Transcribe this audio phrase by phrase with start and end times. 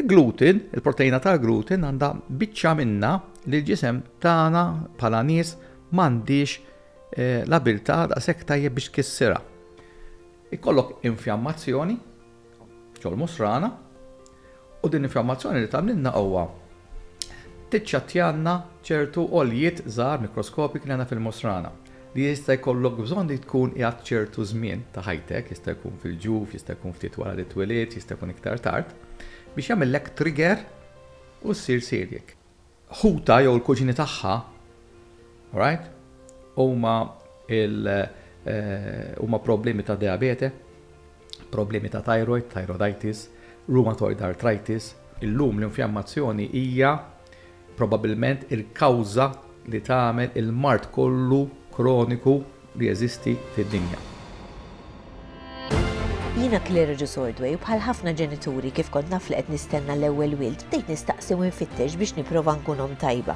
[0.00, 2.08] Il-gluten, il-proteina tal-gluten għandha
[2.40, 3.08] biċċa minna
[3.52, 4.60] li l-ġisem tagħna
[4.96, 5.50] bħala nies
[5.92, 9.36] m'għandix eh, l-abilta daqshekk tajjeb biex kissira.
[10.56, 11.96] Ikollok infjammazzjoni,
[13.02, 13.68] ċol musrana,
[14.80, 16.46] u din infjammazzjoni li tagħmilna huwa
[17.72, 18.56] tiċċattjanna
[18.86, 21.74] ċertu oljiet żgħar mikroskopik li fil-musrana
[22.16, 26.74] li jista' jkollok bżonn li tkun jgħat ċertu żmien ta' ħajtek, jista' jkun fil-ġuf, jista'
[26.74, 28.90] jkun ftit wara li twelid, jista' jkun iktar tard
[29.54, 30.60] biex jagħmellek trigger
[31.42, 32.34] u ssir sirjek.
[33.02, 34.34] Ħuta jew l-kuġini tagħha,
[35.58, 35.88] right?
[36.60, 36.94] Huma
[37.48, 40.50] il eh, huma uh, problemi ta' diabete,
[41.52, 43.26] problemi ta' thyroid, thyroiditis,
[43.68, 44.92] rheumatoid arthritis.
[45.20, 46.94] Illum l infjammazzjoni hija
[47.76, 49.26] probabilment il-kawża
[49.68, 51.42] li tagħmel il-mart kollu
[51.74, 52.38] kroniku
[52.80, 54.00] li jeżisti fid-dinja.
[56.40, 60.62] Jina Claire Gisordway u bħal ħafna ġenituri kif kont naf li qed nistenna l-ewwel wild
[60.70, 63.34] bdejt nistaqsi u nfittex biex nipprova nkunhom tajba.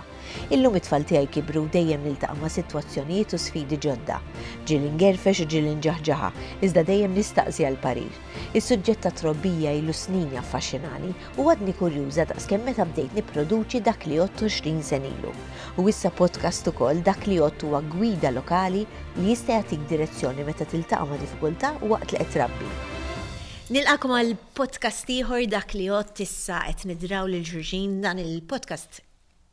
[0.57, 4.17] Illum it-tfal tiegħi kibru dejjem niltaqa' ma' sitwazzjonijiet u sfidi ġodda.
[4.71, 6.31] Ġil ingerfex u ġil inġaħġaħa,
[6.65, 8.17] iżda dejjem nistaqsi għal parir.
[8.57, 11.13] Is-suġġett ta' trobbija ilu snin jaffaxxinani
[11.45, 15.35] u għadni kurjuża daqskemm meta bdejt nipproduċi dak li 28 sen ilu.
[15.77, 18.87] U issa podcast ukoll dak li jott għagwida gwida lokali
[19.21, 22.93] li jista' jagħtik direzzjoni meta tiltaqa' ma' diffikultà waqt li qed trabbi.
[23.73, 28.99] Nilqakom għal podcast ieħor dak li jgħod tissa qed nidraw lil ġurġin dan il-podcast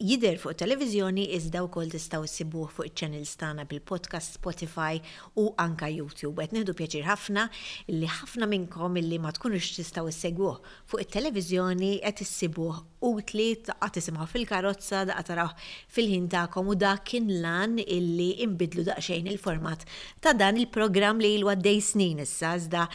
[0.04, 5.00] jider fuq televizjoni iżda wkoll tistgħu ssibuh fuq iċ-channels tagħna bil-podcast Spotify
[5.40, 6.44] u anka YouTube.
[6.44, 7.48] Qed neħdu pjaċir ħafna
[7.96, 10.60] li ħafna minnkom illi ma tkunux tistgħu issegwuh
[10.92, 15.52] fuq it-televiżjoni qed issibuh utli daqqa tisimħu fil-karozza, daqqa taraw
[15.96, 19.86] fil-ħintakom u dak kien lan illi imbidlu daqxejn il-format
[20.22, 22.86] ta' dan il-programm li il għaddej snin issa, iżda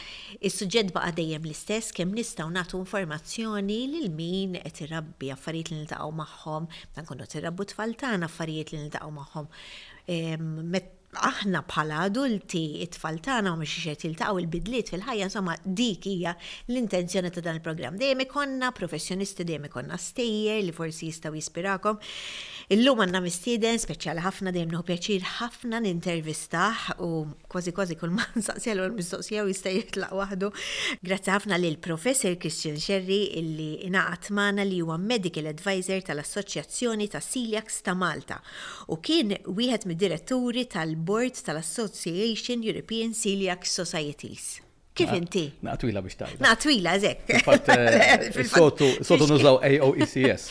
[0.47, 6.15] is-suġġett baqa dejjem l-istess kemm nistgħu nagħtu informazzjoni lil min qed irabbi affarijiet li niltaqgħu
[6.23, 10.85] magħhom, dan konna tirabbu tfal tagħna affarijiet li niltaqgħu magħhom
[11.25, 16.33] aħna bħala adulti it-tfal tagħna mhux xejn il-bidliet fil-ħajja insomma dik hija
[16.67, 17.97] l-intenzjoni ta' dan il-programm.
[18.01, 21.99] Dejjem ikonna professjonisti dejjem ikonna stejjer li forsi jistgħu jispirakom.
[22.75, 27.11] Illum għandna mistieden speċjali ħafna dejjem nieħu pjaċir ħafna nintervistaħ u
[27.49, 30.51] kważi kważi kull ma nsaqselu l-mistoqsija u jista' jitlaq waħdu.
[31.03, 37.23] Grazzi ħafna lil professor Christian Sherry illi ingħaqad magħna li huwa medical advisor tal-Assoċjazzjoni ta'
[37.27, 38.41] Celiacs ta' Malta
[38.91, 44.59] u kien wieħed mid-diretturi tal Boards board tal-Association European Celiac Societies.
[44.99, 45.43] E eh, Kif inti?
[45.61, 47.19] Naqtwila biex ta' Naqtwila, zek.
[49.05, 50.47] Sotu nużaw AOECS.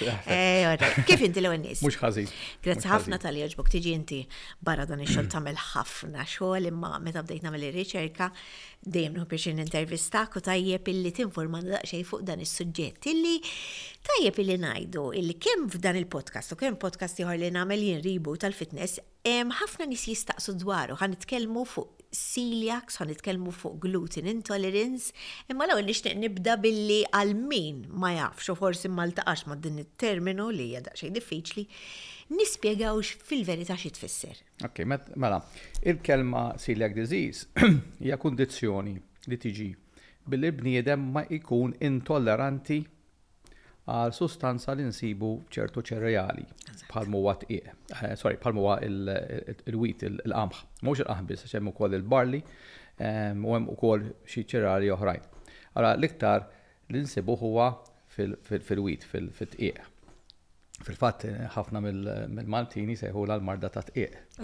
[1.08, 1.82] Kif inti l nis?
[1.82, 2.26] Mux ħazi.
[2.62, 4.20] Grazzi ħafna tal ġbok tiġi inti
[4.62, 8.30] barra dan ix-xogħol tagħmel ħafna xogħol imma meta bdejt nagħmel ir-riċerka
[8.86, 13.36] dejjem nħu biex nintervistak u tajjeb illi tinforma daqsxejn fuq dan is sujġet illi
[14.06, 19.00] tajjeb illi ngħidu illi kemm f'dan il-podcast u kemm podcast ieħor li nagħmel jinribu tal-fitness
[19.26, 25.12] ħafna nis jistaqsu dwaru ħan fuq celiac, son nitkellmu fuq gluten intolerance,
[25.50, 29.78] imma law nixtieq nibda billi għal min ma jafx u forsi ma ltaqax ma din
[29.84, 31.64] it-terminu li hija daqsxejn diffiċli,
[32.38, 34.42] nispjegawx fil-verità xi tfisser.
[34.68, 35.40] Ok, mela,
[35.84, 37.46] il-kelma celiac disease
[38.02, 38.96] hija kundizzjoni
[39.30, 39.70] li tiġi
[40.26, 42.84] billi bniedem ma jkun intolleranti
[43.86, 46.44] għal sustanza li nsibu ċertu ċereali
[46.90, 47.58] palmu għat i,
[48.18, 52.40] sorry, palmu għat il-wit, il-qamħ, mux il-qamħ bis, ċemmu kol il-barli,
[52.98, 55.28] u għem u kol xie ċerreali oħrajn.
[55.76, 56.48] Għara, l-iktar
[56.90, 57.68] li nsibu huwa
[58.16, 59.78] fil-wit, fil-tqiq.
[60.82, 61.22] Fil-fat,
[61.54, 64.42] ħafna mill-Maltini sejħu l-marda ta' tqiq.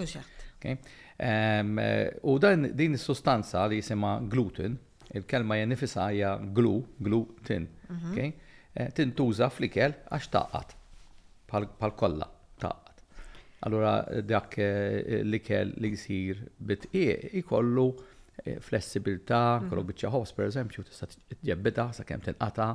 [2.31, 4.79] U dan din is-sustanza li jisima gluten,
[5.13, 8.13] il-kelma jenifisa hija glu, gluten, mhm.
[8.13, 8.33] okay?
[8.73, 10.71] Eh, tintuża flikel għax taqqat.
[11.53, 12.25] Pal kolla
[12.63, 13.03] taqqat.
[13.69, 17.05] Allura dak eh, l-ikel li jisir bit i
[17.43, 17.85] ikollu
[18.47, 19.69] eh, flessibilità, mhm.
[19.71, 22.71] kollu bitċa ħobs per eżempju, tista' tġebbida sa' kemm tinqata,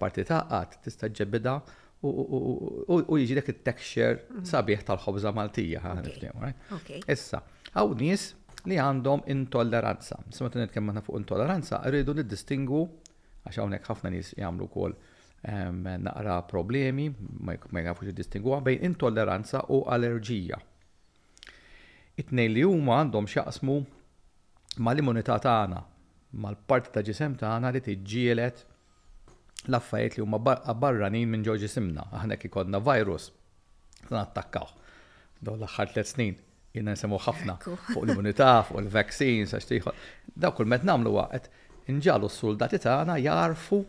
[0.00, 1.56] parti taqqat tista' tġebbida
[2.04, 4.44] u jiġi dak il-texture mhm.
[4.50, 5.80] sabiħ tal-ħobza maltija.
[7.08, 7.40] Issa,
[7.72, 8.34] għaw nies
[8.68, 10.20] li għandhom intolleranza.
[10.32, 12.82] Sma t-net fuq intolleranza, rridu nid-distingu
[13.44, 17.08] għax hawnhekk ħafna nies jagħmlu wkoll ehm, naqra problemi,
[17.40, 20.58] ma jafux id-distingwa bejn intolleranza u allerġija.
[22.16, 23.76] It-tnejn li huma għandhom xaqsmu
[24.78, 25.82] mal-immunità tagħna,
[26.44, 28.64] mal-parti ta' ġisem tagħna li tiġġielet
[29.68, 33.28] l-affarijiet li huma barranin minn ġoġi simna, aħna kikonna virus,
[34.12, 34.66] nattakkaw.
[35.44, 36.34] Dawn l-aħħar tliet snin
[36.74, 39.98] jiena nsemmu ħafna fuq l-immunità, fuq il-vaccines, għax tiħor.
[40.34, 41.50] Daw kull met namlu għaqet
[41.90, 43.82] inġalu s-soldati tagħna jarfu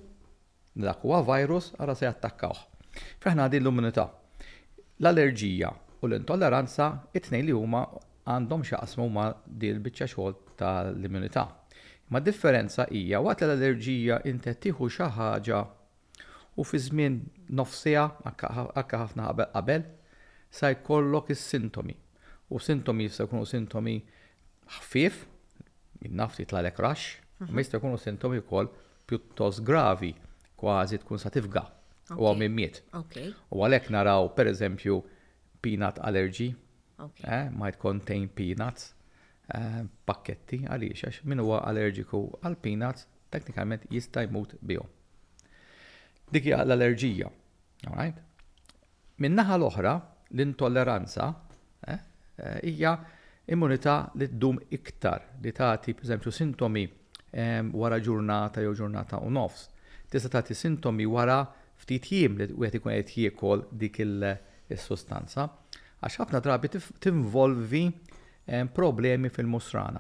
[0.86, 2.59] dak huwa virus ara se jattakkawh.
[3.24, 4.09] Fraħna din l-immunità.
[5.00, 5.69] L-allerġija
[6.01, 7.86] u l-intolleranza it-tnejn li huma
[8.27, 11.45] għandhom xaqsmu ma dil biċċa xogħol tal-immunità.
[12.12, 15.62] Ma differenza hija waqt l-allerġija inti tieħu xi ħaġa
[16.59, 17.19] u fi żmien
[17.59, 19.86] nofsija akka ħafna qabel
[20.56, 21.95] sa jkollok is-sintomi.
[22.53, 23.95] U sintomi se jkunu sintomi
[24.75, 25.24] ħfief,
[26.06, 27.51] in-nafti tlalek rax, Mhm.
[27.53, 28.67] Ma jista' jkunu sintomi wkoll
[29.07, 30.13] pjuttost gravi
[30.57, 31.63] kważi tkun sa tifga
[32.15, 32.79] u għaw mimmiet.
[33.51, 34.95] U għalhekk naraw pereżempju
[35.61, 36.47] peanut allergy,
[37.25, 38.93] eh, might contain peanuts,
[39.53, 44.88] eh, pakketti għaliex għax min huwa allerġiku għal peanuts teknikament jista' jmut bihom.
[46.31, 47.27] Dik hija l-allerġija.
[47.88, 48.17] Alright?
[49.17, 51.33] Min-naħa l-oħra, l-intolleranza
[51.88, 51.99] eh,
[52.63, 52.95] hija
[53.49, 56.88] immunità li ddum iktar li tagħti pereżempju sintomi
[57.75, 59.67] wara ġurnata jew ġurnata u nofs.
[60.09, 61.41] Tista' tagħti sintomi wara
[61.81, 65.49] ftit jiem li wieħed ikun qed jiekol dik il-sustanza
[66.05, 66.69] għax ħafna drabi
[67.01, 67.83] tinvolvi
[68.75, 69.99] problemi fil-musrana.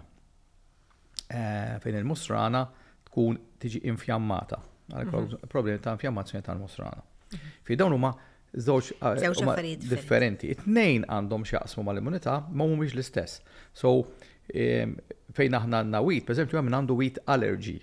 [1.25, 2.61] Eh, fejn il-musrana
[3.09, 4.59] tkun tiġi infjammata.
[4.93, 5.45] Mhm.
[5.49, 7.01] Problemi ta' infjammazzjoni tal-musrana.
[7.65, 8.11] Fi dawn huma
[8.55, 10.53] żewġ eh, differenti.
[10.53, 13.41] It-tnejn għandhom jaqsmu mal-immunità ma mhumiex l-istess.
[13.73, 13.95] So
[15.35, 17.77] fejn aħna għandna wheat, per eżempju, għamil għandu wheat allergy.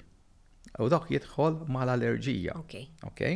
[0.80, 2.54] U dak jidħol mal-allerġija.
[2.56, 3.26] Ok.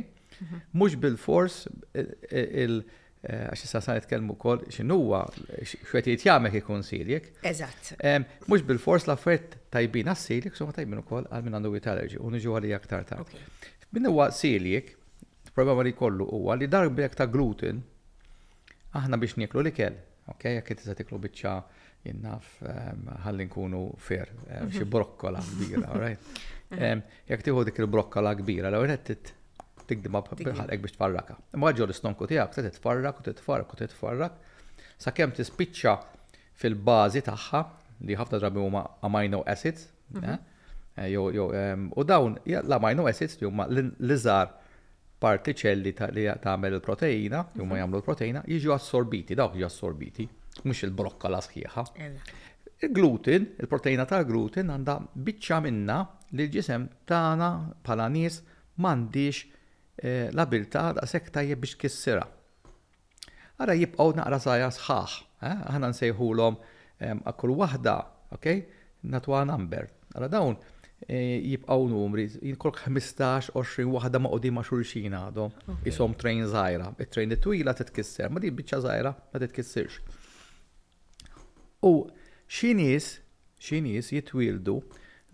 [0.76, 1.64] Mux bil-fors
[1.96, 2.82] e, e, il-
[3.22, 5.20] e, għax issa sa nitkellmu wkoll x'inhuwa
[5.64, 7.30] xwed jitjamek ikun silik.
[7.48, 7.94] Eżatt.
[8.48, 12.30] Mhux bil-fors l-affarijiet tajbina silik siljek suma tajbin ukoll għal min għandu wheat allergy u
[12.32, 13.36] niġu għalija aktar tard.
[13.92, 14.94] Min huwa siljek,
[15.56, 17.82] problema li kollu huwa li darbek ta' gluten
[18.96, 19.94] aħna biex nieklu l-ikel,
[20.28, 21.52] ok, jekk inti se tiklu biċċa
[22.06, 24.72] jinnaf um, ħalli nkunu fer, uh, mhm.
[24.76, 26.42] xi brokkola kbira, right?
[26.70, 26.92] Eh.
[26.92, 29.32] Um, Jek tieħu dik il-brokkola kbira, l qed
[29.86, 31.36] tikdima bħalek biex tfarraka.
[31.62, 34.40] Ma ġol istonku tiegħek se titfarrak u titfarrak u titfarrak
[34.98, 35.92] sakemm tispiċċa
[36.58, 37.60] fil bazi tagħha
[38.08, 39.86] li ħafna drabi huma amino acids,
[40.18, 40.38] mhm.
[40.96, 44.50] eh, eh, u dawn l-amino acids li huma l-iżar
[45.22, 45.86] partiċelli
[46.16, 47.84] li tagħmel il-proteina, li huma mhm.
[47.84, 50.26] jagħmlu l-proteina, jiġu assorbiti, dawk jiġu assorbiti
[50.64, 51.84] mux il brokka la sħiħa.
[52.86, 55.98] Il-gluten, il-proteina tal-gluten għandha biċċa minna
[56.36, 57.48] li l-ġisem tagħna
[57.86, 58.38] bħala nies
[58.76, 59.44] m'għandix
[60.02, 62.24] eh, l-abilta da' tajjeb biex kissira.
[63.58, 65.56] Ara jibqgħu naqra għana sħaħ, eh?
[65.72, 66.58] aħna nsejħulhom
[67.36, 67.98] kull waħda,
[68.32, 68.56] ok?
[69.06, 69.88] natwa number.
[70.16, 70.56] Għara dawn
[71.08, 75.56] eh, jibqgħu numri, jinkol 15-20 waħda ma qudiem ma' xulxin għadhom,
[75.88, 80.24] jisom train żgħira, it-train it-twila titkisser, ma di biċċa żgħira ma titkissirx.
[81.90, 81.94] U
[82.56, 83.04] xi xinis
[83.66, 84.74] xi nies jitwieldu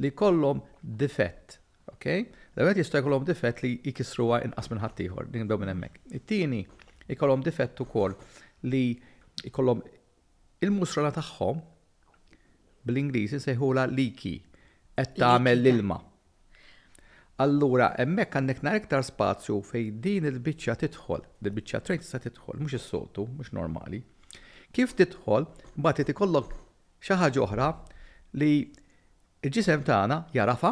[0.02, 0.60] li kollom
[1.00, 1.58] difett,
[1.92, 2.04] ok?
[2.56, 6.00] Dawet jista' jkollhom difett li jikisruwa inqas minn ħattijħor, din nibdew minn hemmhekk.
[6.18, 6.60] It-tieni
[7.14, 8.14] jkollom difett ukoll
[8.72, 8.82] li
[9.48, 9.80] jkollom
[10.64, 11.60] il-musrola tagħhom
[12.86, 14.34] bl-Ingliżi sejħula leaky
[14.96, 15.98] qed tagħmel l-ilma.
[17.42, 22.78] Allura, hemmhekk għandek nar iktar spazju fejn din il-biċċa tidħol, il-biċċa trejn tista' tidħol, mhux
[22.80, 24.02] is-soltu, mhux normali.
[24.72, 25.44] Kif titħol,
[25.84, 26.54] bat trid ikollok
[27.04, 27.66] xi ħaġa oħra
[28.40, 28.48] li
[29.44, 30.70] il-ġisem tagħna jarafa,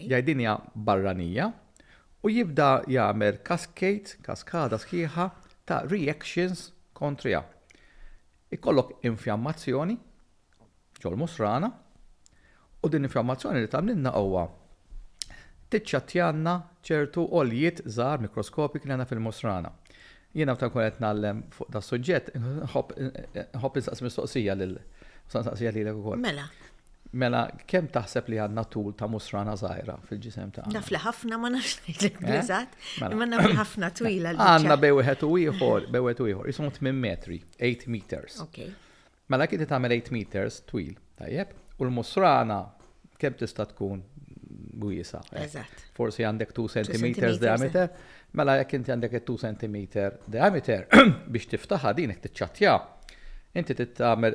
[0.00, 0.54] jgħidinja
[0.88, 1.50] barranija,
[2.24, 5.26] u jibda jagħmel cascade, kaskada sħiħa
[5.68, 7.42] ta' reactions kontrija.
[8.56, 9.98] Ikollok infjammazzjoni
[11.04, 11.68] ġol musrana
[12.80, 14.46] u din infjammazzjoni li tagħmlilna huwa
[15.74, 19.72] tiċċattjanna ċertu oljiet żgħar mikroskopik li fil-musrana.
[20.34, 22.32] Jiena ta' kun qed nallem fuq da' suġġett,
[22.74, 26.18] ħobb insaqs mistoqsija lil mistoqsija lilek ukoll.
[26.24, 26.48] Mela.
[27.22, 31.76] Mela, kemm taħseb li għandna tul ta' musrana zaħira fil-ġisem ta' Nafla ħafna ma nafx
[31.84, 32.24] ngħidlek eh?
[32.26, 32.74] bliżat,
[33.04, 33.10] mela.
[33.14, 34.32] imma nafla ħafna twila.
[34.48, 37.38] Għandna bej wieħed u ieħor, bej wieħed u ieħor, Isum 8 metri,
[37.70, 38.40] 8 meters.
[39.30, 42.58] Mela kien tagħmel 8 meters twil, tajjeb, u l-musrana
[43.22, 44.02] kemm tista' tkun
[44.78, 45.18] gwisa.
[45.38, 45.74] Eżatt.
[45.96, 47.06] Forsi għandek 2 cm
[47.42, 47.90] diameter, eh.
[48.38, 49.76] mela jekk inti għandek 2 cm
[50.34, 50.80] diameter
[51.32, 52.72] biex tiftaħa din jekk tiċċattja.
[53.58, 54.32] Inti titgħamel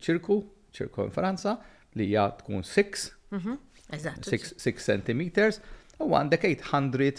[0.00, 0.36] ċirku,
[0.72, 1.52] ċirku in Franza,
[1.98, 2.68] li hija tkun 6
[3.92, 5.22] 6 cm
[6.02, 7.18] u għandek 800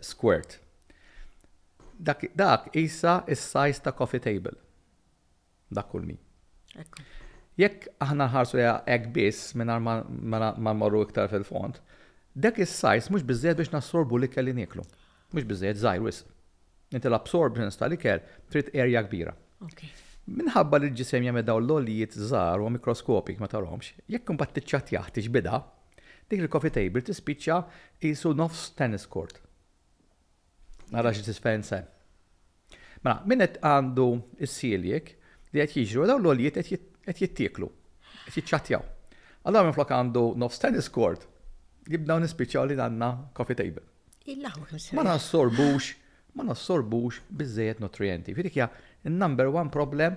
[0.00, 0.50] squared
[1.98, 4.54] dak, dak isa is-size ta' coffee table.
[5.72, 6.18] Dak kull mi.
[7.58, 11.78] Jekk aħna ħarsu ja ek biss minnar ma marru iktar fil-font,
[12.34, 14.86] dak is-size mhux biżejjed biex nassorbu li kelli niklu.
[15.34, 16.22] Mhux biżejjed żgħir
[16.94, 18.20] Inti l-absorption sta li kell
[18.52, 19.32] trid erja kbira.
[20.30, 25.58] Minħabba li l-ġisem jagħmel daw l-olijiet żgħar u mikroskopik ma tarhomx, jekk imbagħad tiċċatjaħ tixbida,
[26.28, 27.58] dik il-coffee table tispiċċa
[28.04, 29.40] jisu nofs tennis court.
[30.90, 31.82] Nara xi tispensa.
[33.04, 34.08] Mela, min qed għandu
[34.44, 35.14] s siljek
[35.52, 37.68] li qed jiġru dawn l-oljiet qed jittieklu,
[38.24, 38.84] qed jiċċattjaw.
[39.44, 41.26] Għadaw minn flok għandu nofs tennis court,
[41.88, 43.84] jibdaw nispiċaw li għanna coffee table.
[44.96, 45.90] Ma nassorbux,
[46.38, 48.32] ma nassorbux bizzejet nutrienti.
[48.36, 48.70] Fidik hija
[49.12, 50.16] number one problem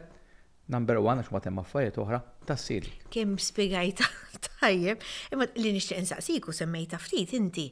[0.68, 2.92] number one għax ma temma fajet oħra ta' sili.
[3.12, 4.08] Kemm spiegajta
[4.60, 5.04] tajjeb,
[5.36, 7.70] imma li nixtieq nsaqsiku semmejta ftit inti.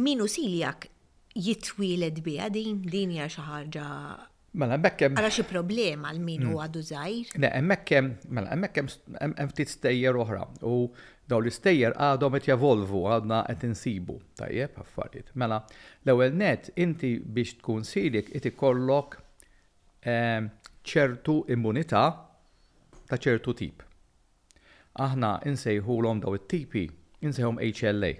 [0.00, 0.88] Minu siljak
[1.34, 3.88] jitwieled biha din, din hija xi ħaġa
[4.54, 6.50] Mela, hemmhekk Għala xi problema għal min mm.
[6.52, 7.30] huwa għadu żgħir.
[7.42, 10.76] Le, hemmhekk hemm mela hemmhekk hemm ftit stejjer oħra u
[11.26, 15.32] daw l-istejjer għadhom qed javolvu għadna qed insibu tajjeb affarijiet.
[15.42, 15.58] Mela,
[16.06, 19.16] l-ewwel net inti biex tkun silik qed ikollok
[20.12, 20.46] ehm,
[20.86, 22.04] ċertu immunità
[23.10, 23.82] ta' ċertu tip.
[25.02, 26.84] Aħna insejħulhom daw it-tipi,
[27.26, 28.12] insejħom HLA.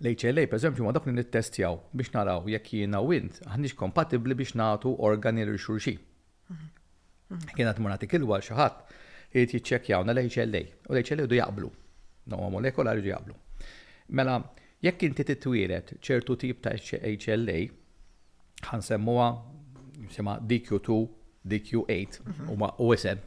[0.00, 4.34] L-HLA, per esempio, ma dak li nittestjaw biex naraw jekk jiena wind, int, għandix kompatibli
[4.38, 5.94] biex nagħtu organi li xurxi.
[5.96, 7.54] Mhm.
[7.56, 8.94] Kienet murnati kilwa xi ħadd
[9.32, 11.70] irid na l-HLA u l-HLA du jaqblu.
[12.30, 13.34] No, molekolari du jaqblu.
[14.14, 14.36] Mela,
[14.84, 17.60] jekk inti titwiret ċertu tip ta' HLA,
[18.72, 19.28] ħansemmuha
[20.10, 21.00] sema DQ2,
[21.44, 22.20] DQ8
[22.52, 23.18] u ma' OSM.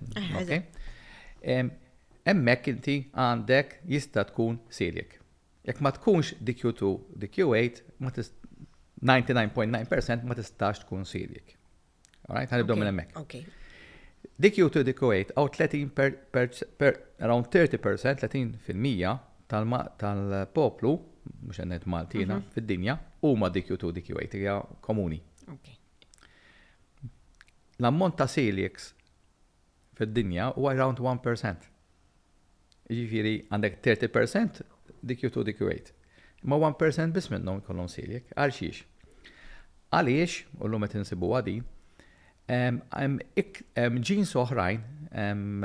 [2.26, 5.20] Emmek inti għandek jista' tkun sirjek
[5.68, 6.82] jekk ma tkunx DQ2,
[7.24, 11.48] DQ8, ma 99.9% ma tistax tkun sidjek.
[12.30, 13.44] Alright, ħanibdow minn Okay.
[14.42, 16.46] DQ2, DQ8, għaw 30 per, per,
[16.80, 16.92] per,
[17.26, 17.54] around 30%,
[18.22, 18.48] 30%
[19.48, 20.92] tal-poplu,
[21.46, 22.44] mux għennet Maltina, mhm.
[22.56, 22.96] fil dinja
[23.26, 24.56] huma DQ2, DQ8, għja
[24.86, 25.20] komuni.
[25.46, 25.76] Okay.
[27.80, 28.76] L-ammont ta' siljex
[29.98, 31.70] fid-dinja u around 1%.
[32.86, 34.64] Ġifiri, għandek 30%
[35.06, 35.94] dik jutu dik jwejt.
[36.46, 38.32] Ma 1% bis minnhom kollon siljek.
[38.36, 38.82] għalxiex.
[39.94, 40.34] xiex?
[40.60, 41.56] u l lumet nsibu għadi,
[44.10, 45.64] ġins oħrajn,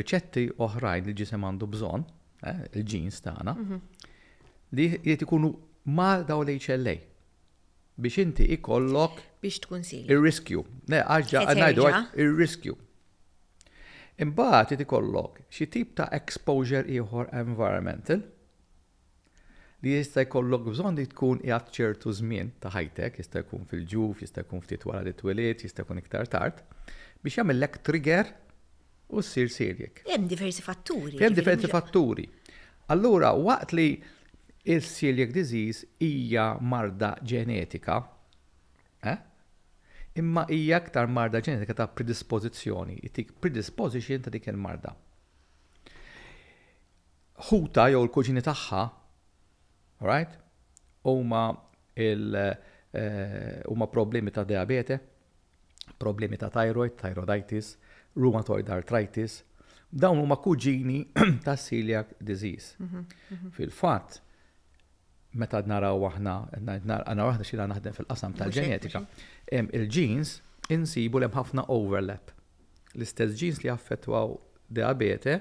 [0.00, 2.04] riċetti oħrajn li ġisem għandu bżon,
[2.44, 3.80] eh, il-ġins tagħna, mhm.
[4.76, 5.54] li jrid ikunu
[5.96, 6.94] ma daw li hla
[7.94, 10.10] biex inti ikollok biex tkun sili.
[10.10, 10.64] Ir-riskju.
[10.90, 12.74] Ne, għagġa, għagġa, ir-riskju.
[14.22, 18.20] Imbagħad ti ikollok xi tip ta' exposure ieħor environmental
[19.82, 24.44] li jista' jkollok bżonn li tkun qiegħed ċertu żmien ta' ħajtek, jista' jkun fil-ġuf, jista'
[24.46, 26.62] jkun ftit wara li twiliet, jista' jkun iktar tard,
[27.26, 28.30] biex jagħmellek trigger
[29.10, 30.04] u ssir sirjek.
[30.08, 31.18] Hemm diversi fatturi.
[31.20, 32.24] Hemm diversi fatturi.
[32.94, 33.88] Allura waqt li
[34.70, 37.98] il-celiac disease hija marda ġenetika,
[40.14, 44.94] imma hija aktar marda ġenetika ta' predispożizzjoni, jtik predisposition ta' dik il-marda.
[47.48, 48.82] Huta jew l-kuġini tagħha,
[50.06, 50.36] right?
[51.10, 51.40] Huma
[51.98, 55.00] il eh, huma problemi ta' diabete,
[55.98, 57.74] problemi ta' thyroid, thyroiditis,
[58.14, 59.40] rheumatoid arthritis,
[59.90, 61.02] dawn huma kuġini
[61.46, 62.76] ta' celiac disease.
[62.78, 63.50] Mhm, mhm.
[63.58, 64.22] Fil-fatt,
[65.38, 66.34] meta naraw aħna,
[66.90, 69.00] naraw aħna xina naħdem fil-qasam tal-ġenetika,
[69.54, 70.34] il-ġins
[70.74, 72.30] insibu lem ħafna overlap.
[72.94, 74.36] L-istess ġins li jaffetwaw
[74.78, 75.38] diabete,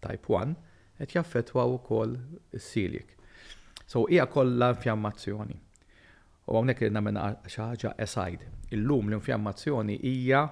[0.00, 0.54] type 1,
[1.00, 2.16] et jaffetwaw u kol
[2.60, 3.12] s-silik.
[3.86, 5.58] So, hija kollha infjammazzjoni.
[6.46, 8.48] U għonek irna minna xaħġa aside.
[8.74, 10.44] Illum l-infjammazzjoni hija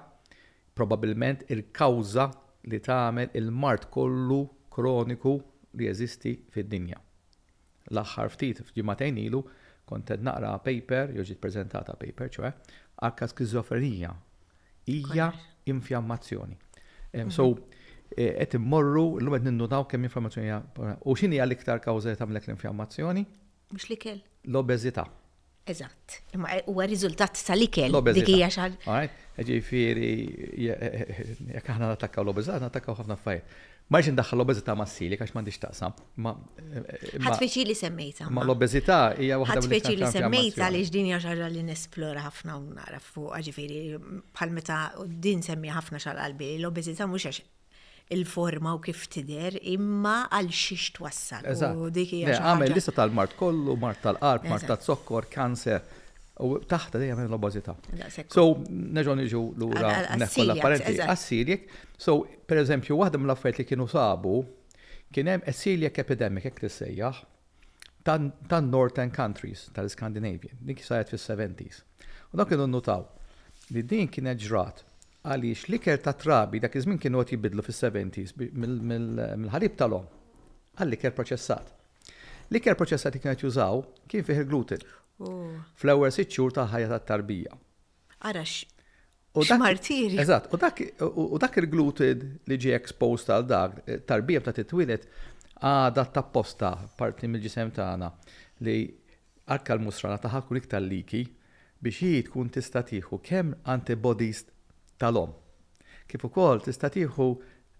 [0.75, 2.29] probabilment il-kawza
[2.69, 4.43] li tagħmel il-mart kollu
[4.75, 5.37] kroniku
[5.75, 6.99] li jeżisti fid-dinja
[7.93, 9.41] l-aħħar ftit f'ġimagħtejn ilu
[9.85, 12.53] kont qed naqra paper, jew ġiet preżentata paper, ċewe,
[13.05, 14.13] għakka skizofrenija
[14.89, 15.27] hija
[15.69, 16.57] infjammazzjoni.
[17.31, 17.83] So, mhm.
[18.17, 20.55] e, qed immorru l-lum qed ninnudaw kemm informazzjoni
[21.05, 23.25] u x'inhi l-iktar kawża tagħmlek l-infjammazzjoni?
[23.75, 24.17] Mhux l-ikel.
[24.49, 25.05] L-obeżità.
[25.65, 27.95] Eżatt, imma e, huwa riżultat tal-ikel.
[28.13, 28.67] Dik hija
[29.45, 30.09] Ġifieri
[30.69, 30.89] e,
[31.55, 33.63] jekk aħna nattakkaw l-obeżità, nattakkaw ħafna affarijiet.
[33.93, 35.97] Marġi ndaħħal l-obezita ma' s-sili, għax mandiċ taqsam.
[36.17, 38.27] Eh, Ħatfeċi li semmejta.
[38.33, 42.63] Ma' l-obezita hija waħda mill Ħatfeċi li semmejta li ġdini ħaġa li nesplora ħafna u
[42.73, 43.81] nara fuq ġifiri
[44.39, 44.79] bħal meta
[45.21, 46.49] din semmi ħafna xal qalbi.
[46.57, 47.43] L-obezita mhux għax
[48.17, 51.45] il-forma u kif tider imma għal xiex twassal.
[51.53, 55.85] Għamel lista tal-mart kollu, mart tal-qalb, mart tal-sokkor, kanser.
[56.43, 57.73] U taħta dejjem l-obażità.
[58.27, 60.97] So iġu niġu lura neħħu l-apparenti.
[61.07, 61.69] Assiljek.
[61.95, 64.41] So pereżempju waħda mill-affarijiet li kienu sabu
[65.15, 67.21] kien hemm Assiljek Epidemic hekk tissejjaħ
[68.05, 71.85] tan Northern Countries tal-Skandinavia, dik saret fis-70s.
[72.33, 73.07] U dak kienu notaw
[73.71, 74.83] li din kienet ġrat
[75.25, 79.23] għaliex l-iker ta' trabi dak iż-żmien kienu qed jibidlu fis-70s mill
[79.55, 80.03] ħarib tal-om
[80.83, 81.71] għall-iker proċessat.
[82.51, 84.83] L-iker proċessati kienet jużaw kien fih il-gluten.
[85.23, 87.55] Fl-ewwel sitt xhur ta' ħajja tat-tarbija.
[88.29, 88.65] Arax.
[89.35, 90.19] U martiri.
[90.23, 90.59] Eżatt, u
[91.43, 95.07] dak il-gluted li ġie exposed għal dak, eh, tarbija ta' titwilet
[95.61, 98.11] għada tapposta parti mill-ġisem tagħna
[98.67, 98.77] li
[99.55, 101.23] arka l-musrana taħħa kun iktar liki
[101.83, 104.45] biex hi tkun tista' tieħu kemm antibodies
[104.99, 105.35] tal-om.
[106.07, 107.27] Kif ukoll tista' tieħu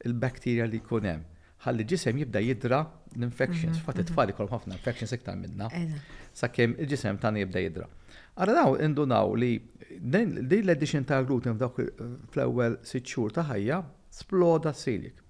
[0.08, 2.80] il-bakterja li jkun hemm ħalli ġisem jibda jidra
[3.16, 4.14] l-infections, mhm, Fatt it mhm.
[4.14, 5.70] tfali ikollhom ħafna infections iktar minna,
[6.36, 7.88] sakemm il-ġisem tani jibda jidra.
[8.36, 9.54] Għara daw indunaw li
[10.00, 11.80] din l-edition ta' gluten f'dawk
[12.34, 13.80] fl ewel sitt xhur ta' ħajja
[14.12, 15.22] sploda silik.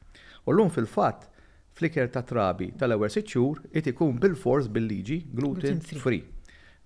[0.46, 1.29] U l-lum fil-fatt
[1.77, 6.24] fliker ta' trabi tal-ewwel sitt xhur ikun bil-fors bil-liġi gluten free.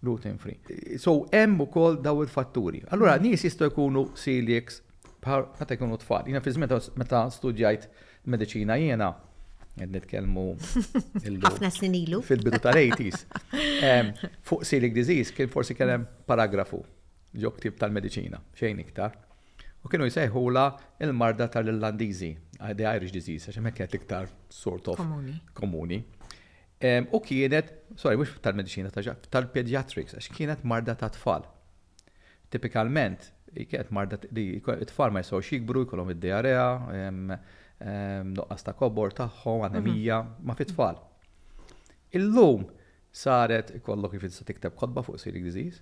[0.03, 0.57] Gluten free.
[0.97, 2.83] So hemm ukoll daw il-fatturi.
[2.91, 3.25] Allura mhm.
[3.25, 4.83] nies jistgħu jkunu celiacs
[5.23, 6.23] meta jkunu tfal.
[6.27, 6.53] Jiena fi
[7.01, 7.87] meta studjajt
[8.25, 9.11] medicina jiena
[9.83, 10.43] għed nitkelmu
[11.43, 12.19] ħafna snin ilu.
[12.25, 13.23] Fil-bidu tal-80s.
[14.49, 16.81] Fuq Silik disease kien forsi kellem paragrafu
[17.39, 19.17] ġo ktib tal-medicina, xejn iktar.
[19.85, 20.63] U kienu jsejħula
[21.05, 24.99] il-marda tal irlandizi uh, the Irish disease, għax hemmhekk kienet iktar sort of
[25.55, 26.01] komuni.
[27.15, 27.69] U kienet,
[27.99, 31.45] sorry, mhux tal-medicina tal-pediatrics, għax kienet marda ta' tfal.
[32.51, 36.67] Tipikalment, kienet marda li t-tfal ma jisaw xikbru, jikolom id-diarea,
[37.79, 40.47] noqqas ta' kobor tagħhom, anemija, mhm.
[40.47, 40.99] ma' fit-tfal.
[42.17, 42.65] Illum
[43.11, 45.79] saret kollok kif sa tikteb kotba fuq Siric Disease.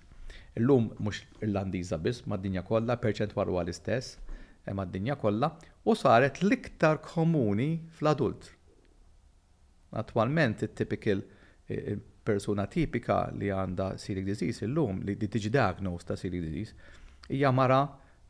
[0.56, 4.16] Illum mhux Irlandiża biss mad-dinja kollha perċentwal huwa l-istess
[4.64, 5.50] eh, mad-dinja kollha
[5.84, 8.50] u saret l-iktar komuni fl-adult.
[9.96, 11.22] Attualment it-typical
[11.68, 16.76] eh, eh, persuna tipika li għanda Siric disease illum li tiġi diagnos ta' Siric disease
[17.30, 17.82] hija mara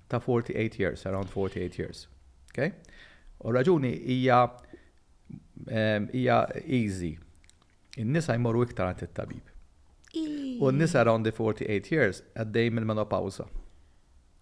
[0.08, 2.06] ta' 48 years, around 48 years.
[2.52, 2.72] Okay?
[3.44, 4.42] U raġuni hija
[6.12, 7.16] hija easy.
[7.98, 9.54] In-nisa jmorru iktar għand it-tabib.
[10.62, 13.46] U n-nisa around the 48 years għaddej mill-menopawza.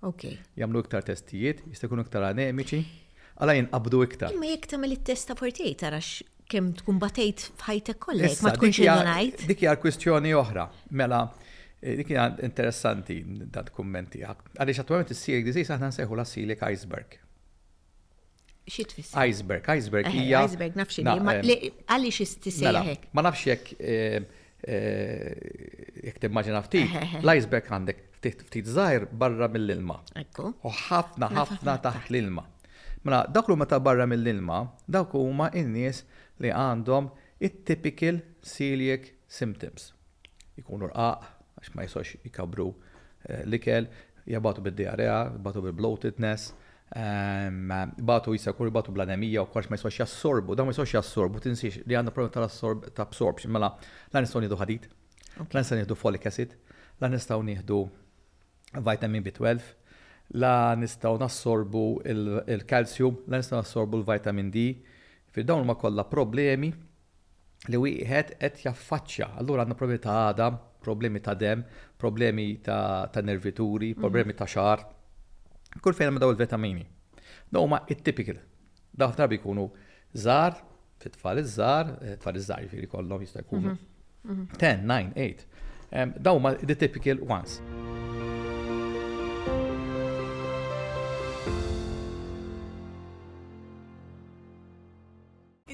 [0.06, 0.26] Ok.
[0.60, 2.82] Jamlu iktar testijiet, jistakun iktar anemiċi,
[3.40, 4.34] għala jinqabdu iktar.
[4.38, 6.14] Ma jek tamel il-testa 48 għarax
[6.52, 9.46] kem tkun batejt fħajtek kollek, ma tkunx il-najt.
[9.50, 10.68] Dik hija kwistjoni oħra.
[11.00, 11.24] Mela,
[11.80, 13.22] eh, dik hija interessanti
[13.56, 14.20] dat kummenti.
[14.22, 17.24] Għaliex attwament il silik dizis aħna nsejħu la silik iceberg.
[18.66, 18.84] Xie
[19.28, 20.40] Iceberg, iceberg eh, hija.
[20.48, 21.34] Iceberg nafxi eh, li, ma
[21.94, 23.04] għaliex istisejja mela, hekk.
[23.14, 24.16] Ma nafx hekk eh,
[26.08, 28.00] jekk timmaġina ftit, l-iceberg għandek
[28.48, 30.00] ftit żgħir barra mill-ilma.
[30.22, 30.50] Ekku.
[30.66, 32.44] U ħafna mela, ħafna taħt l-ilma.
[33.06, 34.58] Mela, dak huma ta' barra mill-ilma,
[34.90, 36.02] dawk huma in-nies
[36.42, 37.12] li għandhom
[37.46, 39.92] it-typical celiac symptoms.
[40.58, 41.30] Ikunu rqaq,
[41.62, 42.72] għax ma jisox jikabru
[43.46, 46.50] likel, ikel jabatu bid-diarea, jabatu bil-bloatedness,
[46.94, 47.68] Ehm,
[47.98, 51.94] batu jisakur batu bl u kwarx ma jiswax jassorbu, da ma jiswax jassorbu, tinsiex li
[51.98, 53.74] għandna problem tal-assorb, ta' absorption, mela
[54.12, 54.86] la nistaw nieħdu ħadid,
[55.52, 56.54] la nistaw nieħdu folic acid,
[57.02, 57.80] la nistaw nieħdu
[58.86, 59.64] vitamin B12,
[60.38, 64.64] la nistaw nassorbu il-kalsium, la nistaw nassorbu l-vitamin D,
[65.34, 66.70] fil dawn ma kollha problemi
[67.66, 69.32] li wieħed qed jaffaċċja.
[69.42, 70.52] Allura għandna problemi ta' għada,
[70.86, 71.66] problemi ta' dem,
[71.98, 74.04] problemi ta', nervituri, mhm.
[74.06, 74.92] problemi ta' xar,
[75.82, 76.86] Kull fejn ma daw il-vitamini.
[77.52, 78.38] Daw ma it tipikil
[78.98, 79.64] Daw drabi jkunu
[80.14, 80.56] zar,
[81.02, 83.74] fit-tfal iż-żar, eh, tfal iż-żar jifiri kollom jista' jkunu.
[84.60, 86.22] 10, 9, 8.
[86.22, 87.60] Daw ma the typical ones.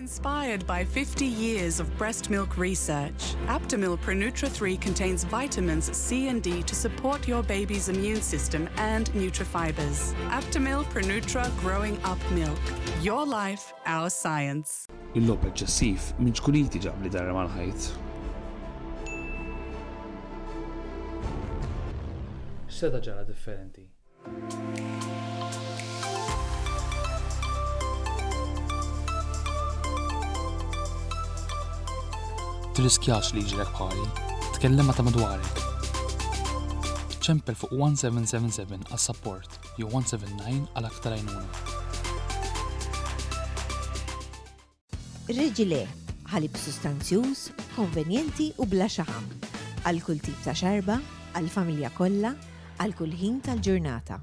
[0.03, 6.43] Inspired by 50 years of breast milk research, Aptamil Pronutra 3 contains vitamins C and
[6.43, 10.13] D to support your baby's immune system and nutrifibers.
[10.31, 12.59] Aptamil Pronutra Growing Up Milk.
[13.01, 14.89] Your life, our science.
[15.15, 17.47] Il-lob eċċessiv minn xkuliti ġabli darra mal
[22.67, 23.87] Seta ġara differenti.
[32.73, 35.59] Tiriskjax li ġilek bħali, ma ta' madwarek.
[37.23, 41.45] ċempel fuq 1777 għas support jew 179 għal aktar għajnuna.
[45.37, 45.83] Reġile,
[46.33, 47.45] ħalib sustanzjuż,
[47.77, 49.29] konvenjenti u bla xaħam.
[49.85, 50.99] Għal kull tip ta' xarba,
[51.37, 52.33] għal familja kollha,
[52.81, 54.23] għal kull ħin tal-ġurnata.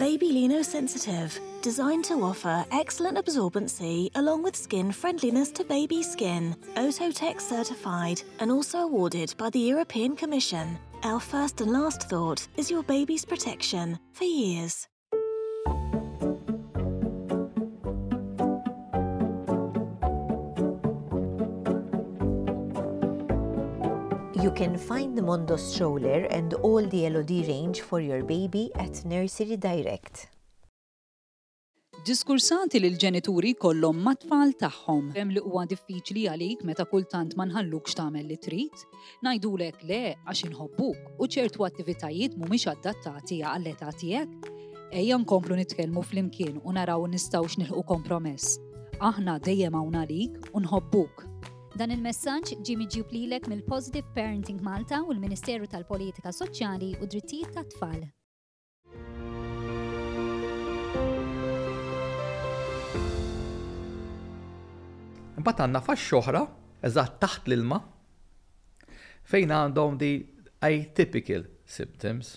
[0.00, 6.56] Baby Lino Sensitive, designed to offer excellent absorbency along with skin friendliness to baby skin.
[6.76, 10.78] Ototech certified and also awarded by the European Commission.
[11.02, 14.88] Our first and last thought is your baby's protection for years.
[24.44, 29.04] You can find the Mondo stroller and all the LOD range for your baby at
[29.10, 30.20] Nursery Direct.
[32.08, 35.10] Diskursanti lil ġenituri kollom mat-tfal tagħhom.
[35.18, 38.84] Hemm li huwa diffiċli għalik meta kultant ma nħallukx tagħmel li trid,
[39.28, 44.54] ngħidulek le għax inħobbuk u ċertu attivitajiet mhumiex adattati għall-età tiegħek.
[45.02, 48.56] Ejja nkomplu nitkellmu flimkien u naraw nistgħux nilħu kompromess.
[49.04, 51.28] Aħna dejjem hawn għalik u nħobbuk.
[51.78, 58.02] Dan il-messaġġ ġie miġjub lilek mill-Positive Parenting Malta u l-Ministeru tal-Politika Soċjali u Drittijiet tat-Tfal.
[65.40, 66.40] Imbagħad għandna fax-xoħra
[66.90, 67.78] eżatt taħt l-ilma
[69.30, 70.10] fejn għandhom di
[70.68, 72.34] atypical symptoms.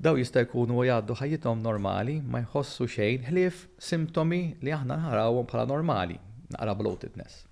[0.00, 5.68] Daw jista' jkunu jgħaddu ħajjithom normali ma jħossu xejn ħlief simptomi li aħna nħarawhom bħala
[5.74, 6.16] normali,
[6.54, 7.49] naqra bloatedness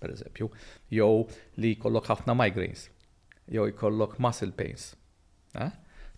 [0.00, 0.46] per eżempju,
[0.94, 1.26] jew
[1.60, 2.86] li jkollok ħafna migraines,
[3.52, 4.88] jew jkollok muscle pains.
[5.60, 5.70] Eh?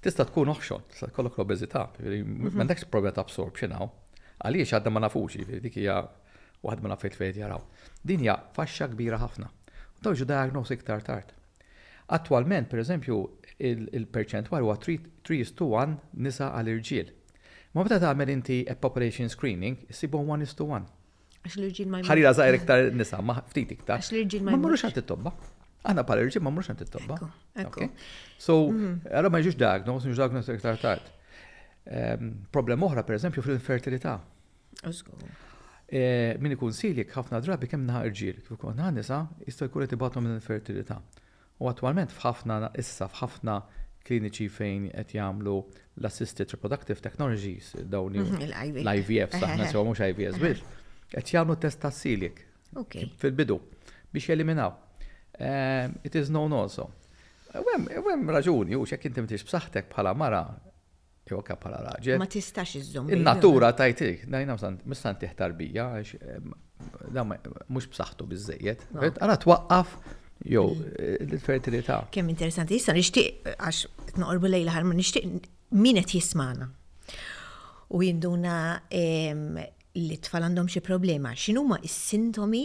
[0.03, 2.47] Tista' tkun oħxon, tista' tkollok l-obeżità, mhm.
[2.53, 3.91] m'għandekx problema ta' absorption hawn.
[4.43, 5.97] Għaliex għadda ma nafux, dik hija
[6.63, 7.63] waħed ma nafejt fejn jaraw.
[8.07, 9.51] Din hija faxxa kbira ħafna.
[10.03, 11.31] Tawġu diagnosi iktar tard.
[12.13, 13.19] Attualment, per eżempju,
[13.63, 17.13] il-perċentwal huwa 3 to 1 nisa għal irġiel.
[17.75, 20.91] Ma meta tagħmel inti a population screening, sibu 1 is to 1
[21.49, 24.03] ħarira zaħir iktar nisa, ma ftit iktar.
[24.43, 25.33] Ma mrux għat t tobba
[25.83, 27.17] Aħna pal irġi ma mrux għat t tobba
[28.39, 29.33] So, għara mhm.
[29.35, 31.09] ma jġiġ dak, no, jġiġ iktar tard.
[31.91, 34.13] Ehm, problem oħra, per eżempju, fil-infertilità.
[35.93, 39.87] E, min ikun silik, ħafna drabi kemm naħar irġil, kif ikun naħar nisa, jistaj jkun
[39.89, 41.01] qed minn infertilità.
[41.59, 43.59] U attwalment f'ħafna issa f'ħafna
[44.07, 45.57] kliniċi fejn qed jagħmlu
[46.01, 48.47] l-assisted reproductive technologies dawni mhm,
[48.87, 50.63] l-IVF saħna sewa mhux IVF bil.
[51.13, 52.41] qed jagħmlu test ta' silik.
[53.21, 53.59] Fil-bidu
[54.13, 54.73] biex jeliminaw.
[55.33, 56.89] Eh, it is known also.
[57.53, 60.43] Eh, eh, wem raġuni, u xek inti mtix b'saħtek bħala mara,
[61.29, 62.19] jew bħala raġel.
[62.21, 63.13] Ma tistax iżżomm.
[63.17, 64.57] Il-natura tajtik, dajna
[64.89, 65.89] mistan tiħtar bija,
[67.69, 68.87] mux b'saħtu bizzejiet.
[68.97, 69.95] Għara twaqqaf
[70.49, 70.65] jew
[71.21, 72.03] il-fertilità.
[72.05, 72.13] Mm.
[72.17, 75.29] Kem interessanti, issa nishtiq, għax t noqorbu lejla ħarma nishtiq
[75.83, 76.71] min jismana.
[77.93, 78.83] U jinduna
[79.99, 82.65] li tfal għandhom xi problema, x'inhuma s-sintomi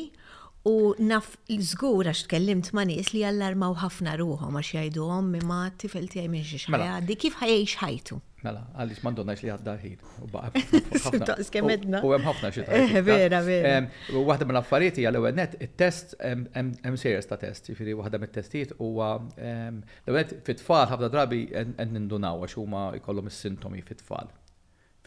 [0.67, 6.05] U naf l-żgur għax tkellimt ma' nies li jallarmaw ħafna ruħom għax jgħidhom imma tifel
[6.11, 6.87] tiegħi minn xi mela.
[6.97, 8.15] ħajja, kif ħajiex ħajtu.
[8.43, 9.99] Mela, għaliex m'għandonnax li għadda ħin.
[10.27, 10.27] U
[12.17, 13.79] hemm ħafna xi eh, Vera, vera.
[14.11, 20.15] waħda mill-affarijiet hija ewwel net it-test hemm serjes ta' test, jifieri waħda mit-testijiet huwa l
[20.49, 24.27] fit-tfal ħafna drabi qed nindunaw għax huma jkollhom is-sintomi fit-tfal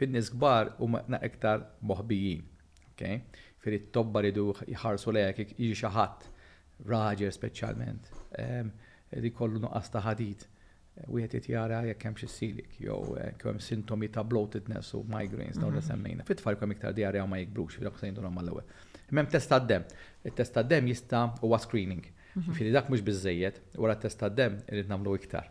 [0.00, 2.46] fin-nies kbar huma iktar moħbijin.
[2.94, 3.20] Okay?
[3.60, 6.24] Fir it-tobba ridu jħarsu lejk jiġi xi ħadd
[6.88, 8.08] raġel speċjalment.
[9.20, 10.46] Li kollu nuqqas ta' ħadid.
[11.10, 15.56] Wieħed qed jara jekk hemm xi silik jew eh, kemm sintomi ta' bloatedness u migraines
[15.60, 15.86] dawn li mhm.
[15.92, 16.26] semmejna.
[16.28, 18.66] Fit-tfal kemm iktar diarja ma jikbrux, fil ok se jindunhom mal-ewwel.
[19.12, 19.86] Imma test tad-dem.
[20.28, 22.04] Il-test tad-dem jista' huwa screening.
[22.34, 22.52] Mhm.
[22.58, 25.48] Fili dak mhux biżejjed, wara t-test tad-dem irid nagħmlu iktar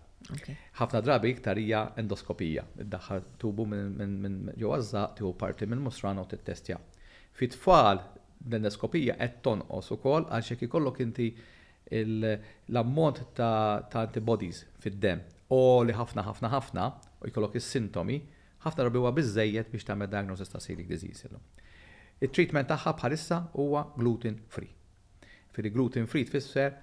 [0.80, 6.26] ħafna drabi iktar hija endoskopija, iddaħħal tubu minn ġewwa żaq tiegħu parti minn musrana u
[6.32, 6.78] tittestja.
[7.34, 8.00] fit tfal
[8.50, 11.30] l-endoskopija qed tonqos ukoll għal xek ikollok inti
[12.68, 15.22] l-ammont ta' antibodies fid-dem
[15.56, 16.88] o li ħafna ħafna ħafna
[17.24, 18.20] u jkollok is-sintomi,
[18.66, 21.42] ħafna drabi huwa biżejjed biex tagħmel diagnosis ta' celiac disease illum.
[22.22, 24.70] Il-treatment tagħha bħalissa huwa gluten free.
[25.56, 26.76] Firi gluten free tfisser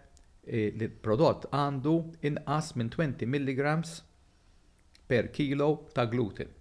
[0.47, 1.93] Eh, li prodott għandu
[2.29, 6.53] inqas minn 20 mg per kilo ta' gluten.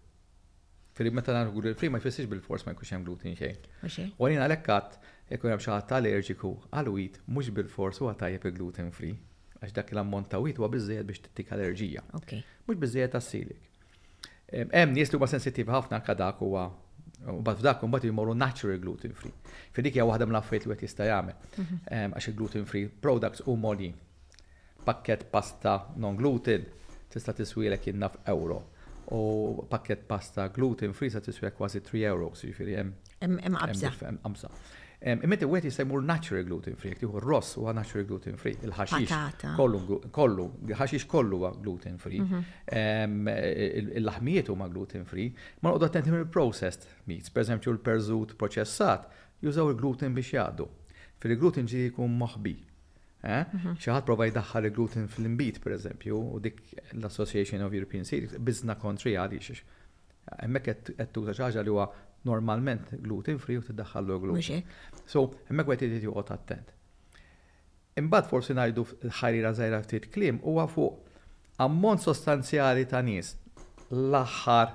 [0.98, 4.10] Fil meta nagħmlu gluten free ma jfissirx bil-fors ma jkunx hemm gluten xejn.
[4.18, 4.98] U għalina lekkat
[5.30, 9.14] jekk hemm xi ħadd allerġiku għal wit mhux bil-fors huwa tajjeb gluten free
[9.62, 12.08] għax dak l-ammont ta' wheat huwa biżejjed biex tittik allerġija.
[12.10, 13.62] Mhux biżżejjed tas-silik.
[14.72, 16.72] Hemm nies li huma sensittiv ħafna kadak huwa
[17.30, 19.32] U bat f'dak un bat jimorru natural gluten free.
[19.74, 21.80] Fidik jgħu għadam laffet li għet jista' jagħmel mhm.
[22.00, 23.90] ehm, għax gluten free products u moli
[24.90, 25.76] pakket pasta
[26.06, 26.66] non gluten
[27.16, 28.60] tista' tiswilek jinnaf euro
[29.16, 29.22] u
[29.72, 32.94] pakket pasta gluten free sa tiswilek kważi 3 euro, jiġifieri hemm.
[33.26, 33.92] Hemm qabsa.
[34.02, 34.52] Hemm qabsa.
[35.06, 39.52] Immet u għet jisajmur natural gluten free, jtiħu ross u natural gluten free, il-ħaxix.
[40.10, 44.00] Kollu, ħaxix kollu għu gluten free, mhm.
[44.00, 45.28] il-laħmijiet huma gluten free,
[45.62, 49.06] ma noqdu attentim il-processed meats, per eżempju il-perżut proċessat,
[49.46, 50.68] jużaw il-gluten biex jgħaddu.
[51.22, 52.56] Fil-gluten ġi jikun moħbi.
[53.26, 53.78] ċaħat eh?
[53.78, 54.10] mhm.
[54.10, 56.64] provaj jdaħħal il-gluten fil-imbit, per eżempju, u dik
[56.98, 59.62] l-Association of European Cities, bizna kontri għadix.
[60.50, 61.92] Emmek għettu ċaħġa li huwa
[62.30, 64.64] normalment gluten free u tiddaħħallu gluten.
[65.08, 66.74] So, hemmhekk wieħed irid joqgħod attent.
[68.02, 70.88] Imbagħad forsi najdu l-ħarira żgħira ftit klim u għafu
[71.64, 73.36] ammont sostanzjali ta' nis
[73.96, 74.74] l-aħħar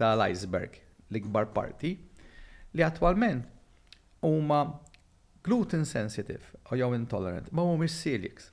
[0.00, 0.76] tal-iceberg,
[1.12, 1.94] l-ikbar parti,
[2.74, 3.46] li attwalment
[4.26, 4.62] huma
[5.46, 8.50] gluten sensitive u jew intolerant, ma mis celiacs.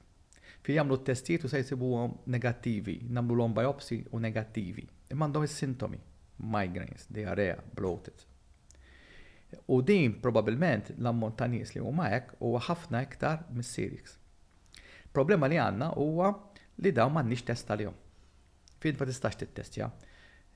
[0.67, 4.83] Fi jamlu t testiet u se jsibuhom negativi, namlu l biopsi u negativi.
[5.11, 5.99] Imman għandhom is-sintomi,
[6.53, 8.26] migraines, diarrea, bloated.
[9.65, 14.17] U din probabilment l-ammont ta' nies li huma hekk huwa ħafna iktar mis-series.
[15.15, 16.33] Problema li għandna huwa
[16.83, 17.95] li dawn m'għandniex test tal-jum.
[18.83, 19.87] Fin ma tistax tittestja.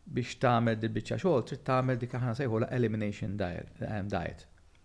[0.06, 3.86] Biex tagħmel dil biċċa xogħol trid tagħmel dik aħna sejħula elimination diet.
[3.88, 4.10] Um,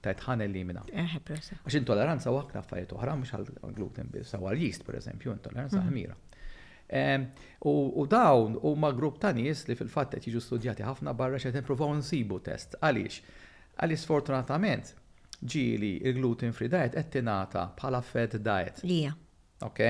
[0.07, 0.83] Tajt ħan elimina.
[0.93, 5.91] Eh, Għax intoleranza u aktar affarijiet oħra mhux għall-gluten biss, għal yeast pereżempju, intoleranza mhm.
[5.91, 6.17] ħmira.
[7.67, 11.91] U dawn huma grupp ta' nies li fil-fatt qed jiġu studjati ħafna barra xed improvaw
[11.99, 12.77] nsibu test.
[12.79, 13.23] Għaliex?
[13.83, 14.93] Għalli sfortunatament
[15.53, 18.79] ġili il-gluten free diet qed tingħata bħala fed diet.
[18.89, 19.11] Lija.
[19.67, 19.81] Ok?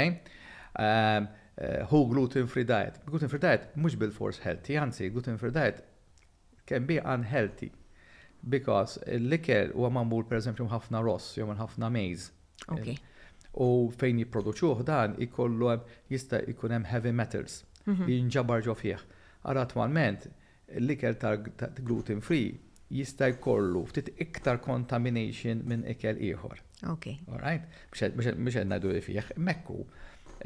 [0.74, 2.98] Um, uh, hu gluten free diet.
[3.06, 5.84] Gluten free diet mhux bil-force healthy, anzi gluten free diet
[6.66, 7.70] can be unhealthy
[8.56, 12.32] because l u huwa per eżempju ħafna ross jew ħafna maize.
[12.66, 12.88] Ok.
[12.88, 12.98] Eh,
[13.56, 15.70] u fejn jipproduċuh dan ikollu
[16.10, 18.10] jista' jkun hemm heavy metals mhm.
[18.10, 18.98] jinġabar ġo fih.
[19.46, 20.26] Għara attualment
[20.74, 21.38] l likel tal
[21.86, 22.50] gluten free
[22.92, 26.60] jista' jkollu ftit iktar contamination minn ikel ieħor.
[26.92, 27.08] Ok.
[27.26, 27.66] All Alright?
[27.92, 29.80] Biex qed ngħidu li fih mekku.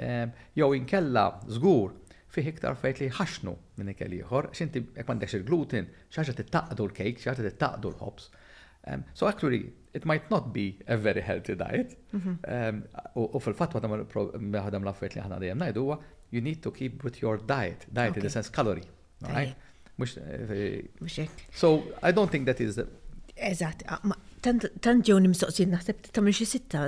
[0.01, 1.95] Ehm, jew inkella żgur
[2.33, 6.87] fih iktar fejt li ħaxnu minn ikel ieħor, x'inti jekk m'għandekx il-gluten, xi ħaġa tittaqdu
[6.89, 8.31] l kejk xi ħaġa tittaqdu l-ħobs.
[8.31, 11.99] Um, ehm, so actually, it might not be a very healthy diet.
[12.15, 12.39] Mhm.
[12.49, 12.83] Ehm,
[13.19, 15.91] u fil-fat għadam l-affet li ħana dajem najdu
[16.31, 17.87] you need to keep with your diet.
[17.93, 18.21] Diet okay.
[18.21, 18.87] in the sense calorie.
[19.27, 19.55] All right?
[20.01, 20.17] Mux.
[20.17, 20.91] Eh,
[21.53, 22.87] so, I don't think that is the.
[23.41, 23.81] Eżat,
[24.45, 26.81] tant ġew nimsoqsin naħseb tagħmel xi sitta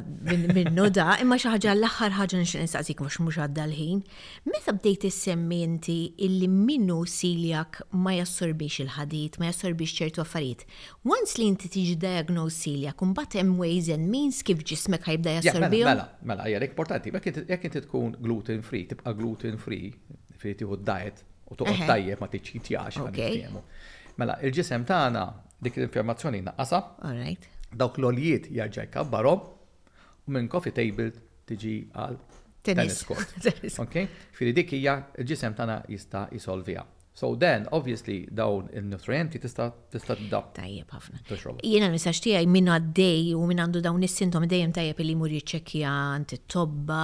[0.53, 4.03] minnu da, imma xi ħaġa l-aħħar ħaġa nixtieq nistaqsik mhux mhux għadda l-ħin.
[4.53, 5.94] Meta bdejt issemmi inti
[6.27, 10.66] illi minnu siljak ma jassorbix il-ħadit, ma jassorbix ċertu affarijiet.
[11.09, 15.48] Once li inti tiġi diagnose siljak, imbagħad hemm ways and means kif ġismek ħajbda mela,
[15.55, 15.87] jassorbih.
[15.88, 19.85] Mela, mela, hija importanti, jekk inti tkun gluten free, tibqa' gluten free,
[20.42, 23.59] fi tieħu diet u toqgħod tajjeb ma tiġi tjax
[24.21, 25.21] Mela, il-ġisem tagħna
[25.65, 26.79] dik l-informazzjoni naqqasa.
[27.81, 29.47] Dawk l-oljiet jarġa' jkabbarhom
[30.29, 31.07] u minn coffee table
[31.49, 32.19] tiġi għal
[32.61, 33.33] tennis court.
[33.88, 34.05] Okay?
[34.37, 36.85] Firi dik hija l-ġisem tagħna jista' jisolvija.
[37.14, 40.46] So then, obviously, dawn il-nutrienti tista' tista' tdab.
[40.57, 41.18] Tajjeb ħafna.
[41.29, 45.90] Jiena l-messaġġ tiegħi minn għaddej u minn għandu dawn is-sintomi dejjem tajjeb li jmur jiċċekkja
[46.14, 47.01] ant it-tobba.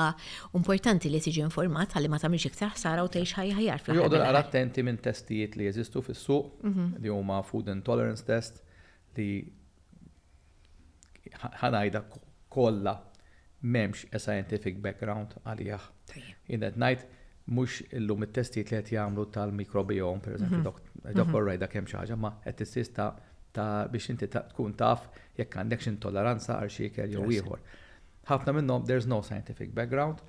[0.57, 4.23] Importanti li tiġi informat ħalli ma tagħmilx iktar ħsara u tgħix ħaj ħajjar fl Joqgħdu
[4.23, 6.89] naqra attenti minn testijiet li jeżistu fis-suq mhm.
[7.05, 8.63] li huma food intolerance test
[9.21, 9.29] li
[11.61, 12.05] ħanajda
[12.57, 12.97] kollha
[13.61, 15.91] m'hemmx scientific background għalih.
[16.49, 17.05] In that night,
[17.49, 20.89] mux illum il-testijiet li għet jgħamlu tal-mikrobiom, per eżempju, mhm.
[21.17, 21.45] dok mhm.
[21.51, 23.09] rajda kem xaġa, ma għet t-sista
[23.57, 25.07] ta' biex inti tkun taf
[25.39, 27.63] jekk għandek x'intolleranza għal xi ikel jew ieħor.
[28.29, 30.21] Ħafna minnhom there's no scientific background,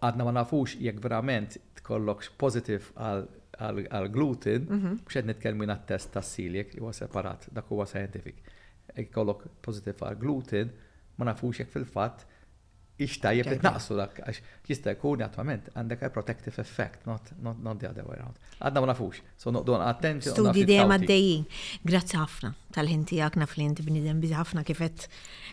[0.00, 2.90] għadna ma nafux jekk verament tkollok positive
[3.60, 4.96] għal gluten, mhm.
[4.98, 8.42] mhux qed nitkellmu għat test tas-siljek huwa separat, dak huwa scientific.
[8.94, 10.74] Jekk kollok positive għal gluten,
[11.18, 12.26] ma nafux jekk fil-fatt
[13.02, 17.88] ixtajjeb li naqsu dak, għax jista' jkun attwament għandek protective effect, not, not, not the
[17.90, 18.36] other way around.
[18.64, 20.30] Għadna ma nafux, so noqdon attenti.
[20.30, 21.48] Studi dejjem għaddejjin.
[21.84, 25.04] Grazzi ħafna tal-ħinti għakna fl-ħinti bnidem biza ħafna kifet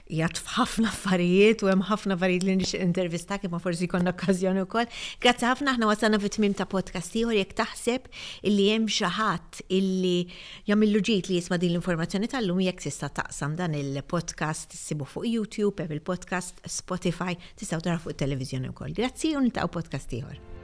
[0.09, 4.63] jgħat ħafna affarijiet u hemm ħafna affarijiet li nix intervista kif ma forsi konna okkażjoni
[4.67, 4.89] wkoll.
[5.21, 8.09] Grazzi ħafna aħna wasalna fit-tmim ta' podcast ieħor jekk taħseb
[8.49, 10.15] illi hemm xi ħadd illi
[10.71, 15.77] jagħmillu ġid li jisma' din l-informazzjoni tal-lum jekk tista' taqsam dan il-podcast issibu fuq YouTube,
[15.85, 18.97] Apple Podcast, Spotify tiegħi tistgħu tara fuq it-televiżjoni wkoll.
[18.99, 20.60] Grazzi u niltaqgħu podcast ieħor.